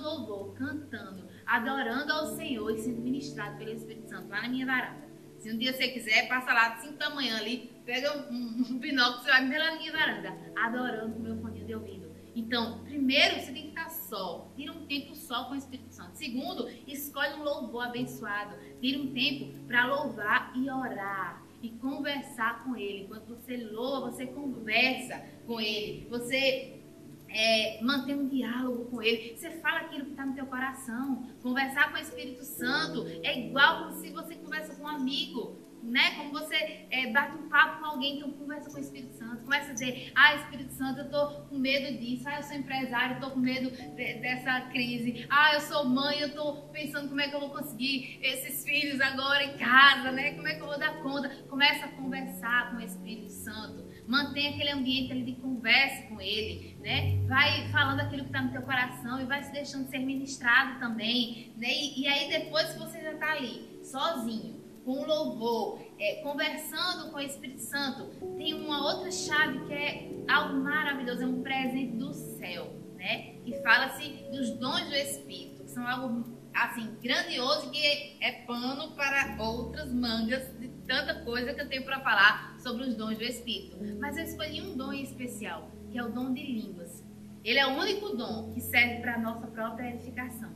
louvor, 0.00 0.54
cantando, 0.54 1.28
adorando 1.46 2.12
ao 2.12 2.26
Senhor 2.36 2.70
e 2.74 2.78
sendo 2.78 3.00
ministrado 3.00 3.58
pelo 3.58 3.72
Espírito 3.72 4.08
Santo 4.08 4.28
lá 4.28 4.42
na 4.42 4.48
minha 4.48 4.66
varanda. 4.66 5.08
Se 5.38 5.50
um 5.50 5.56
dia 5.56 5.72
você 5.72 5.88
quiser, 5.88 6.28
passa 6.28 6.52
lá 6.52 6.70
de 6.70 6.82
5 6.82 6.98
da 6.98 7.10
manhã 7.10 7.38
ali, 7.38 7.70
pega 7.86 8.30
um, 8.30 8.64
um 8.70 8.78
binóculo, 8.78 9.22
você 9.22 9.30
vai 9.30 9.46
na 9.46 9.76
minha 9.76 9.92
varanda, 9.92 10.36
adorando 10.56 11.14
com 11.14 11.20
meu 11.20 11.36
fone 11.40 11.64
de 11.64 11.74
ouvido. 11.74 12.10
Então, 12.34 12.84
primeiro, 12.84 13.40
você 13.40 13.52
tem 13.52 13.68
que 13.68 13.69
só. 14.10 14.50
Tira 14.56 14.72
um 14.72 14.84
tempo 14.86 15.14
só 15.14 15.44
com 15.44 15.54
o 15.54 15.56
Espírito 15.56 15.94
Santo. 15.94 16.18
Segundo, 16.18 16.68
escolhe 16.86 17.34
um 17.34 17.44
louvor 17.44 17.86
abençoado. 17.86 18.56
Tira 18.80 19.00
um 19.00 19.12
tempo 19.12 19.54
para 19.66 19.86
louvar 19.86 20.52
e 20.56 20.68
orar 20.68 21.42
e 21.62 21.70
conversar 21.70 22.64
com 22.64 22.76
Ele. 22.76 23.04
Enquanto 23.04 23.28
você 23.28 23.56
louva, 23.56 24.10
você 24.10 24.26
conversa 24.26 25.24
com 25.46 25.60
Ele. 25.60 26.06
Você 26.10 26.80
é, 27.28 27.80
um 27.82 28.28
diálogo 28.28 28.86
com 28.86 29.00
Ele. 29.00 29.36
Você 29.36 29.50
fala 29.52 29.80
aquilo 29.80 30.06
que 30.06 30.10
está 30.10 30.26
no 30.26 30.34
teu 30.34 30.46
coração. 30.46 31.30
Conversar 31.42 31.90
com 31.90 31.98
o 31.98 32.00
Espírito 32.00 32.44
Santo 32.44 33.06
é 33.22 33.46
igual 33.46 33.84
como 33.84 34.00
se 34.00 34.10
você 34.10 34.34
conversa 34.34 34.74
com 34.74 34.82
um 34.82 34.88
amigo 34.88 35.69
né? 35.82 36.14
Como 36.16 36.30
você 36.30 36.86
é, 36.90 37.10
bate 37.12 37.36
um 37.36 37.48
papo 37.48 37.80
com 37.80 37.86
alguém, 37.86 38.16
então 38.16 38.30
conversa 38.32 38.70
com 38.70 38.76
o 38.76 38.80
Espírito 38.80 39.14
Santo, 39.14 39.44
começa 39.44 39.70
a 39.70 39.74
dizer, 39.74 40.12
ah, 40.14 40.34
Espírito 40.36 40.72
Santo, 40.72 41.00
eu 41.00 41.10
tô 41.10 41.42
com 41.42 41.58
medo 41.58 41.98
disso, 41.98 42.28
ah, 42.28 42.36
eu 42.36 42.42
sou 42.42 42.56
empresário, 42.56 43.16
eu 43.16 43.20
tô 43.20 43.30
com 43.30 43.40
medo 43.40 43.70
de, 43.70 44.14
dessa 44.14 44.60
crise, 44.72 45.26
ah, 45.30 45.54
eu 45.54 45.60
sou 45.60 45.84
mãe, 45.84 46.20
eu 46.20 46.34
tô 46.34 46.54
pensando 46.72 47.08
como 47.08 47.20
é 47.20 47.28
que 47.28 47.34
eu 47.34 47.40
vou 47.40 47.50
conseguir 47.50 48.18
esses 48.22 48.64
filhos 48.64 49.00
agora 49.00 49.44
em 49.44 49.56
casa, 49.56 50.12
né? 50.12 50.32
Como 50.34 50.46
é 50.48 50.54
que 50.54 50.60
eu 50.60 50.66
vou 50.66 50.78
dar 50.78 51.02
conta? 51.02 51.28
Começa 51.48 51.86
a 51.86 51.88
conversar 51.88 52.70
com 52.70 52.76
o 52.76 52.80
Espírito 52.80 53.30
Santo, 53.30 53.88
mantém 54.06 54.48
aquele 54.48 54.70
ambiente 54.70 55.12
ali 55.12 55.22
de 55.22 55.40
conversa 55.40 56.02
com 56.08 56.20
ele, 56.20 56.76
né? 56.80 57.18
Vai 57.26 57.68
falando 57.70 58.00
aquilo 58.00 58.22
que 58.22 58.28
está 58.28 58.42
no 58.42 58.52
teu 58.52 58.62
coração 58.62 59.20
e 59.20 59.24
vai 59.24 59.42
se 59.42 59.52
deixando 59.52 59.88
ser 59.88 59.98
ministrado 59.98 60.78
também, 60.78 61.52
né? 61.56 61.68
E, 61.70 62.02
e 62.02 62.08
aí 62.08 62.28
depois 62.28 62.74
você 62.76 63.00
já 63.00 63.12
está 63.12 63.32
ali, 63.32 63.80
sozinho, 63.82 64.59
com 64.84 65.04
louvor, 65.04 65.80
é, 65.98 66.22
conversando 66.22 67.10
com 67.10 67.16
o 67.18 67.20
Espírito 67.20 67.60
Santo, 67.60 68.06
tem 68.36 68.54
uma 68.54 68.92
outra 68.92 69.10
chave 69.10 69.66
que 69.66 69.72
é 69.72 70.10
algo 70.28 70.56
maravilhoso, 70.56 71.22
é 71.22 71.26
um 71.26 71.42
presente 71.42 71.96
do 71.96 72.12
céu, 72.12 72.72
né? 72.96 73.34
Que 73.44 73.52
fala-se 73.62 74.08
dos 74.32 74.50
dons 74.50 74.88
do 74.88 74.94
Espírito, 74.94 75.64
que 75.64 75.70
são 75.70 75.86
algo 75.86 76.38
assim 76.54 76.96
grandioso 77.00 77.70
que 77.70 78.16
é 78.20 78.44
pano 78.46 78.92
para 78.92 79.36
outras 79.40 79.92
mangas 79.92 80.42
de 80.58 80.68
tanta 80.86 81.22
coisa 81.24 81.54
que 81.54 81.60
eu 81.60 81.68
tenho 81.68 81.84
para 81.84 82.00
falar 82.00 82.56
sobre 82.58 82.84
os 82.84 82.94
dons 82.94 83.16
do 83.16 83.24
Espírito. 83.24 83.76
Mas 84.00 84.16
eu 84.16 84.24
escolhi 84.24 84.60
um 84.60 84.76
dom 84.76 84.92
em 84.92 85.02
especial, 85.02 85.70
que 85.90 85.98
é 85.98 86.02
o 86.02 86.08
dom 86.08 86.32
de 86.32 86.44
línguas. 86.44 87.04
Ele 87.44 87.58
é 87.58 87.66
o 87.66 87.70
único 87.70 88.16
dom 88.16 88.52
que 88.52 88.60
serve 88.60 89.00
para 89.00 89.14
a 89.14 89.18
nossa 89.18 89.46
própria 89.46 89.90
edificação. 89.90 90.50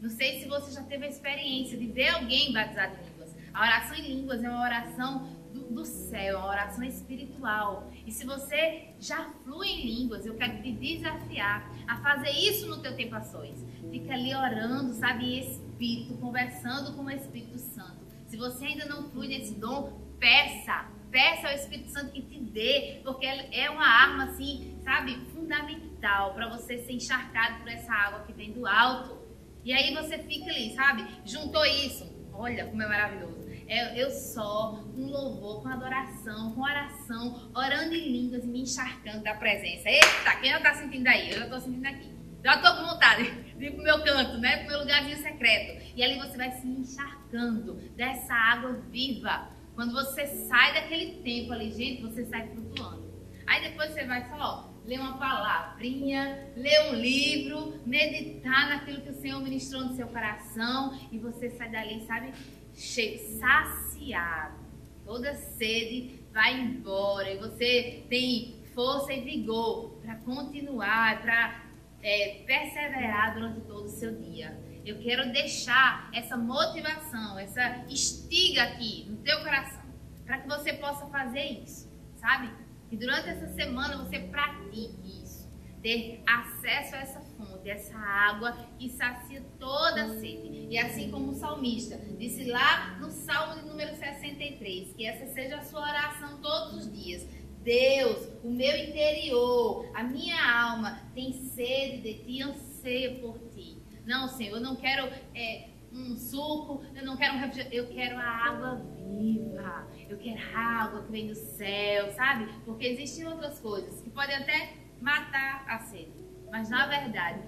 Não 0.00 0.08
sei 0.08 0.40
se 0.40 0.48
você 0.48 0.72
já 0.72 0.82
teve 0.82 1.04
a 1.04 1.08
experiência 1.08 1.76
de 1.76 1.86
ver 1.86 2.08
alguém 2.08 2.52
batizado 2.52 2.94
em 2.94 3.09
a 3.52 3.62
oração 3.62 3.96
em 3.96 4.02
línguas 4.02 4.42
é 4.42 4.48
uma 4.48 4.62
oração 4.62 5.28
do, 5.52 5.62
do 5.74 5.84
céu, 5.84 6.36
é 6.36 6.36
uma 6.36 6.48
oração 6.48 6.84
espiritual. 6.84 7.90
E 8.06 8.12
se 8.12 8.24
você 8.24 8.94
já 8.98 9.30
flui 9.44 9.68
em 9.68 9.86
línguas, 9.86 10.24
eu 10.24 10.34
quero 10.34 10.62
te 10.62 10.72
desafiar 10.72 11.70
a 11.86 11.96
fazer 11.98 12.30
isso 12.30 12.66
no 12.68 12.80
teu 12.80 12.94
tempo 12.96 13.14
a 13.14 13.20
sós. 13.20 13.64
Fica 13.90 14.12
ali 14.14 14.34
orando, 14.34 14.92
sabe, 14.94 15.24
em 15.24 15.38
espírito, 15.40 16.14
conversando 16.18 16.94
com 16.94 17.04
o 17.04 17.10
Espírito 17.10 17.58
Santo. 17.58 18.00
Se 18.26 18.36
você 18.36 18.66
ainda 18.66 18.86
não 18.86 19.10
flui 19.10 19.28
nesse 19.28 19.54
dom, 19.54 20.00
peça. 20.18 20.88
Peça 21.10 21.48
ao 21.48 21.54
Espírito 21.54 21.90
Santo 21.90 22.12
que 22.12 22.22
te 22.22 22.38
dê, 22.38 23.00
porque 23.02 23.26
é 23.26 23.68
uma 23.68 23.84
arma, 23.84 24.24
assim, 24.26 24.78
sabe, 24.84 25.16
fundamental 25.32 26.32
para 26.34 26.48
você 26.48 26.78
ser 26.78 26.92
encharcado 26.92 27.58
por 27.58 27.68
essa 27.68 27.92
água 27.92 28.20
que 28.20 28.32
vem 28.32 28.52
do 28.52 28.64
alto. 28.64 29.18
E 29.64 29.72
aí 29.72 29.92
você 29.92 30.18
fica 30.18 30.48
ali, 30.50 30.72
sabe? 30.74 31.04
Juntou 31.24 31.64
isso. 31.66 32.08
Olha 32.32 32.64
como 32.66 32.80
é 32.80 32.88
maravilhoso 32.88 33.29
é, 33.70 34.02
eu 34.02 34.10
só 34.10 34.82
com 34.92 35.06
louvor, 35.06 35.62
com 35.62 35.68
adoração, 35.68 36.52
com 36.52 36.60
oração, 36.60 37.52
orando 37.54 37.94
em 37.94 38.10
línguas 38.10 38.42
e 38.42 38.48
me 38.48 38.62
encharcando 38.62 39.22
da 39.22 39.34
presença. 39.34 39.88
Eita, 39.88 40.36
quem 40.40 40.50
já 40.50 40.60
tá 40.60 40.74
sentindo 40.74 41.06
aí? 41.06 41.30
Eu 41.30 41.38
já 41.38 41.48
tô 41.48 41.60
sentindo 41.60 41.86
aqui. 41.86 42.10
Já 42.42 42.58
tô 42.58 42.76
com 42.76 42.90
vontade 42.90 43.30
de 43.30 43.66
ir 43.66 43.70
pro 43.70 43.84
meu 43.84 44.02
canto, 44.02 44.38
né? 44.38 44.56
Pro 44.58 44.70
meu 44.70 44.80
lugarzinho 44.80 45.18
secreto. 45.18 45.80
E 45.94 46.02
ali 46.02 46.18
você 46.18 46.36
vai 46.36 46.50
se 46.50 46.66
encharcando 46.66 47.74
dessa 47.94 48.34
água 48.34 48.72
viva. 48.90 49.50
Quando 49.76 49.92
você 49.92 50.26
sai 50.26 50.74
daquele 50.74 51.22
tempo 51.22 51.52
ali, 51.52 51.70
gente, 51.70 52.02
você 52.02 52.24
sai 52.24 52.48
flutuando. 52.48 53.08
Aí 53.46 53.62
depois 53.62 53.92
você 53.92 54.04
vai 54.04 54.28
só, 54.28 54.36
ó, 54.36 54.70
ler 54.84 54.98
uma 54.98 55.16
palavrinha, 55.16 56.50
ler 56.56 56.90
um 56.90 56.94
livro, 56.94 57.80
meditar 57.86 58.68
naquilo 58.68 59.00
que 59.02 59.10
o 59.10 59.20
Senhor 59.20 59.40
ministrou 59.40 59.84
no 59.84 59.94
seu 59.94 60.08
coração 60.08 60.98
e 61.12 61.18
você 61.18 61.50
sai 61.50 61.70
dali, 61.70 62.04
sabe, 62.06 62.32
saciado. 62.80 64.58
Toda 65.04 65.34
sede 65.34 66.24
vai 66.32 66.58
embora 66.58 67.30
e 67.30 67.38
você 67.38 68.04
tem 68.08 68.62
força 68.74 69.12
e 69.12 69.20
vigor 69.20 69.98
para 70.00 70.16
continuar, 70.16 71.20
para 71.20 71.64
é, 72.02 72.42
perseverar 72.46 73.34
durante 73.34 73.60
todo 73.62 73.84
o 73.84 73.88
seu 73.88 74.16
dia. 74.16 74.58
Eu 74.84 74.98
quero 74.98 75.30
deixar 75.32 76.08
essa 76.14 76.36
motivação, 76.36 77.38
essa 77.38 77.84
estiga 77.88 78.62
aqui 78.62 79.04
no 79.08 79.18
teu 79.18 79.38
coração, 79.40 79.82
para 80.24 80.38
que 80.38 80.48
você 80.48 80.72
possa 80.72 81.06
fazer 81.06 81.62
isso, 81.62 81.90
sabe? 82.16 82.50
E 82.90 82.96
durante 82.96 83.28
essa 83.28 83.48
semana 83.48 83.98
você 83.98 84.20
pratique 84.20 85.22
isso, 85.22 85.48
ter 85.82 86.22
acesso 86.26 86.94
a 86.94 86.98
essa 86.98 87.19
fonte, 87.60 87.70
essa 87.70 87.96
água 87.96 88.56
que 88.78 88.88
sacia 88.88 89.42
toda 89.58 90.04
a 90.04 90.08
sede. 90.18 90.66
E 90.70 90.78
assim 90.78 91.10
como 91.10 91.30
o 91.30 91.34
salmista 91.34 91.96
disse 92.18 92.44
lá 92.44 92.96
no 92.98 93.10
Salmo 93.10 93.60
de 93.60 93.66
número 93.66 93.94
63, 93.94 94.94
que 94.94 95.06
essa 95.06 95.26
seja 95.26 95.56
a 95.56 95.62
sua 95.62 95.80
oração 95.80 96.40
todos 96.40 96.86
os 96.86 96.92
dias. 96.92 97.26
Deus, 97.62 98.26
o 98.42 98.50
meu 98.50 98.74
interior, 98.74 99.90
a 99.94 100.02
minha 100.02 100.62
alma 100.62 100.98
tem 101.14 101.32
sede 101.32 102.00
de 102.00 102.14
ti, 102.24 102.42
anseia 102.42 103.20
por 103.20 103.38
ti. 103.50 103.82
Não, 104.06 104.28
Senhor, 104.28 104.56
eu 104.56 104.62
não 104.62 104.76
quero 104.76 105.06
é, 105.34 105.68
um 105.92 106.16
suco, 106.16 106.82
eu 106.94 107.04
não 107.04 107.18
quero 107.18 107.34
um 107.34 107.38
refrigerante, 107.38 107.76
eu 107.76 107.86
quero 107.88 108.16
a 108.16 108.24
água 108.24 108.82
viva, 108.96 109.86
eu 110.08 110.16
quero 110.16 110.40
a 110.56 110.58
água 110.58 111.02
que 111.02 111.12
vem 111.12 111.26
do 111.26 111.34
céu, 111.34 112.10
sabe? 112.12 112.50
Porque 112.64 112.86
existem 112.86 113.26
outras 113.26 113.60
coisas 113.60 114.00
que 114.00 114.08
podem 114.08 114.36
até 114.36 114.72
matar 114.98 115.66
a 115.68 115.80
sede. 115.80 116.20
Mas 116.50 116.68
na 116.68 116.86
verdade, 116.86 117.40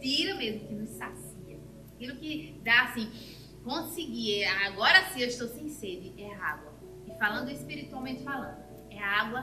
tira 0.00 0.34
mesmo, 0.34 0.66
que 0.66 0.74
nos 0.74 0.90
sacia, 0.90 1.58
aquilo 1.94 2.16
que 2.16 2.60
dá 2.64 2.84
assim, 2.84 3.10
conseguir, 3.64 4.44
agora 4.44 5.04
sim 5.10 5.20
eu 5.20 5.28
estou 5.28 5.48
sem 5.48 5.68
sede, 5.68 6.14
é 6.16 6.34
água. 6.34 6.72
E 7.06 7.18
falando 7.18 7.50
espiritualmente 7.50 8.22
falando, 8.22 8.62
é 8.90 8.98
água 8.98 9.42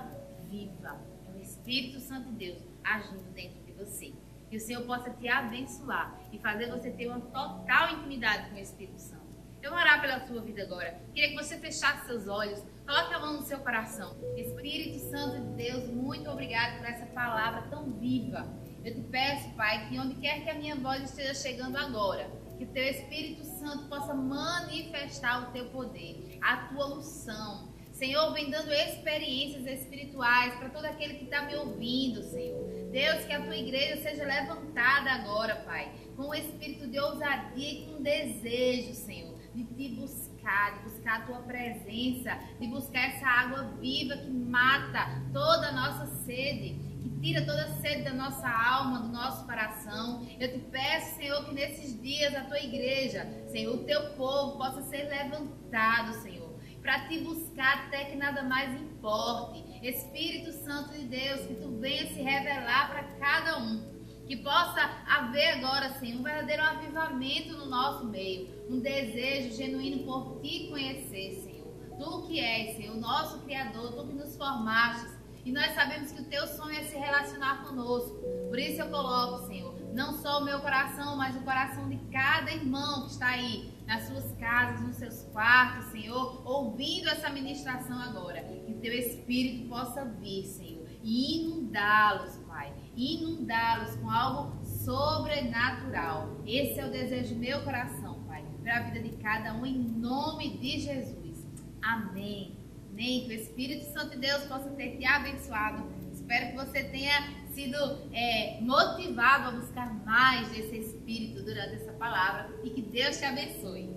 viva. 0.50 1.00
É 1.27 1.31
o 1.31 1.41
Espírito 1.41 2.00
Santo 2.00 2.29
de 2.31 2.35
Deus 2.35 2.63
agindo 2.83 3.24
dentro 3.33 3.63
de 3.63 3.71
você. 3.74 4.13
Que 4.50 4.57
o 4.57 4.59
Senhor 4.59 4.83
possa 4.85 5.09
te 5.09 5.27
abençoar 5.27 6.19
e 6.31 6.39
fazer 6.39 6.69
você 6.69 6.91
ter 6.91 7.07
uma 7.07 7.19
total 7.19 7.93
intimidade 7.93 8.50
com 8.50 8.55
o 8.55 8.59
Espírito 8.59 9.00
Santo. 9.00 9.25
Eu 9.62 9.71
vou 9.71 9.79
orar 9.79 10.00
pela 10.00 10.19
sua 10.27 10.41
vida 10.41 10.62
agora. 10.62 11.01
Queria 11.12 11.29
que 11.29 11.43
você 11.43 11.57
fechasse 11.57 12.05
seus 12.05 12.27
olhos, 12.27 12.63
coloque 12.85 13.13
a 13.13 13.19
mão 13.19 13.33
no 13.33 13.41
seu 13.41 13.57
coração. 13.59 14.15
Espírito 14.38 15.00
Santo 15.09 15.41
de 15.41 15.55
Deus, 15.55 15.89
muito 15.89 16.29
obrigado 16.29 16.77
por 16.77 16.88
essa 16.88 17.05
palavra 17.07 17.63
tão 17.63 17.91
viva 17.93 18.47
eu 18.86 18.94
te 18.94 19.01
peço, 19.01 19.50
Pai, 19.56 19.89
que 19.89 19.98
onde 19.98 20.13
quer 20.22 20.44
que 20.44 20.50
a 20.51 20.54
minha 20.54 20.75
voz 20.75 21.01
esteja 21.04 21.34
chegando 21.34 21.75
agora, 21.75 22.30
que 22.56 22.68
teu 22.68 22.84
Espírito 22.84 23.44
Santo 23.44 23.89
possa 23.89 24.13
manifestar 24.13 25.50
o 25.50 25.51
teu 25.51 25.65
poder, 25.70 26.38
a 26.39 26.58
tua 26.68 26.94
unção. 26.94 27.74
Senhor, 27.92 28.32
vem 28.32 28.51
dando 28.51 28.72
experiências 28.72 29.65
espirituais 29.65 30.54
para 30.56 30.70
todo 30.70 30.86
aquele 30.86 31.15
que 31.15 31.24
está 31.24 31.42
me 31.48 31.56
ouvindo, 31.56 32.22
Senhor. 32.22 32.63
Deus, 32.92 33.25
que 33.25 33.34
a 33.34 33.42
tua 33.42 33.58
igreja 33.58 34.04
seja 34.04 34.24
levantada 34.24 35.12
agora, 35.13 35.56
Pai, 35.65 35.92
com 36.15 36.30
o 36.30 36.36
espírito 36.36 36.88
de 36.88 37.00
ousadia 37.00 37.72
e 37.72 37.86
com 37.88 38.04
desejo, 38.04 38.94
Senhor, 38.94 39.36
de 39.56 39.63
te 39.63 39.96
buscar, 39.96 40.77
de 40.77 40.89
buscar 40.92 41.22
a 41.22 41.25
tua 41.25 41.39
presença, 41.39 42.38
de 42.60 42.68
buscar 42.68 43.15
essa 43.15 43.25
água 43.25 43.63
viva 43.80 44.15
que 44.15 44.30
mata 44.30 45.24
toda 45.34 45.70
a 45.70 45.72
nossa 45.72 46.06
sede 46.24 46.85
tira 47.25 47.44
toda 47.44 47.63
a 47.63 47.74
sede 47.77 48.03
da 48.03 48.13
nossa 48.13 48.48
alma, 48.48 49.00
do 49.00 49.08
nosso 49.08 49.48
coração. 49.48 50.24
Eu 50.39 50.53
te 50.53 50.60
peço, 50.60 51.15
Senhor, 51.15 51.44
que 51.46 51.55
nesses 51.55 52.00
dias 52.00 52.36
a 52.36 52.41
tua 52.41 52.60
igreja, 52.60 53.25
Senhor, 53.48 53.74
o 53.74 53.84
teu 53.84 54.12
povo 54.12 54.60
possa 54.60 54.84
ser 54.84 55.10
levantado, 55.10 56.22
Senhor, 56.22 56.53
para 56.84 57.08
te 57.08 57.17
buscar 57.22 57.88
até 57.88 58.05
que 58.05 58.15
nada 58.15 58.44
mais 58.44 58.79
importe. 58.79 59.65
Espírito 59.82 60.51
Santo 60.51 60.94
de 60.94 61.05
Deus, 61.05 61.48
que 61.48 61.55
tu 61.55 61.79
venha 61.79 62.05
se 62.13 62.22
revelar 62.22 62.89
para 62.91 63.03
cada 63.17 63.58
um. 63.58 63.96
Que 64.27 64.38
possa 64.38 64.82
haver 65.08 65.53
agora, 65.53 65.98
Senhor, 66.00 66.20
um 66.20 66.24
verdadeiro 66.24 66.62
avivamento 66.62 67.53
no 67.53 67.65
nosso 67.65 68.05
meio. 68.05 68.67
Um 68.70 68.79
desejo 68.79 69.58
genuíno 69.58 70.03
por 70.03 70.41
te 70.41 70.67
conhecer, 70.70 71.41
Senhor. 71.41 71.74
Tu 71.98 72.27
que 72.27 72.39
és, 72.39 72.77
Senhor, 72.77 72.96
o 72.96 73.00
nosso 73.00 73.39
Criador, 73.39 73.94
tu 73.94 74.08
que 74.08 74.13
nos 74.13 74.36
formaste, 74.36 75.14
e 75.45 75.51
nós 75.51 75.75
sabemos 75.75 76.11
que 76.11 76.21
o 76.21 76.25
teu 76.25 76.47
sonho 76.47 76.75
é 76.75 76.83
se 76.85 76.97
relacionar 76.97 77.63
conosco. 77.63 78.17
Por 78.49 78.57
isso 78.57 78.81
eu 78.81 78.89
coloco, 78.89 79.45
Senhor, 79.45 79.79
não 79.93 80.13
só 80.17 80.39
o 80.41 80.43
meu 80.43 80.59
coração, 80.59 81.15
mas 81.15 81.35
o 81.35 81.41
coração 81.41 81.87
de 81.87 81.97
cada 82.11 82.51
irmão 82.51 83.03
que 83.03 83.11
está 83.11 83.27
aí 83.27 83.71
nas 83.85 84.07
suas 84.07 84.31
casas, 84.39 84.81
nos 84.81 84.95
seus 84.95 85.21
quartos, 85.31 85.91
Senhor, 85.91 86.41
ouvindo 86.43 87.09
essa 87.09 87.29
ministração 87.29 88.01
agora. 88.01 88.41
Que 88.65 88.73
teu 88.73 88.91
Espírito 88.91 89.69
possa 89.69 90.03
vir, 90.03 90.45
Senhor, 90.45 90.87
e 91.03 91.37
inundá-los, 91.37 92.37
Pai. 92.47 92.73
Inundá-los 92.95 93.95
com 93.97 94.09
algo 94.09 94.65
sobrenatural. 94.65 96.41
Esse 96.47 96.79
é 96.79 96.87
o 96.87 96.91
desejo 96.91 97.35
do 97.35 97.39
meu 97.39 97.63
coração, 97.63 98.23
Pai, 98.23 98.43
para 98.63 98.77
a 98.77 98.81
vida 98.81 98.99
de 98.99 99.15
cada 99.17 99.53
um, 99.53 99.63
em 99.63 99.77
nome 99.77 100.57
de 100.57 100.79
Jesus. 100.79 101.45
Amém. 101.83 102.64
Amém. 102.95 103.25
Que 103.25 103.31
o 103.31 103.33
Espírito 103.33 103.91
Santo 103.91 104.11
de 104.11 104.19
Deus 104.19 104.45
possa 104.45 104.69
ter 104.69 104.95
te 104.95 105.05
abençoado. 105.05 105.85
Espero 106.13 106.51
que 106.51 106.65
você 106.65 106.81
tenha 106.85 107.45
sido 107.53 107.75
é, 108.13 108.57
motivado 108.61 109.49
a 109.49 109.51
buscar 109.51 109.93
mais 110.05 110.47
desse 110.47 110.77
Espírito 110.77 111.43
durante 111.43 111.75
essa 111.75 111.91
palavra 111.91 112.49
e 112.63 112.69
que 112.69 112.81
Deus 112.81 113.17
te 113.17 113.25
abençoe. 113.25 113.94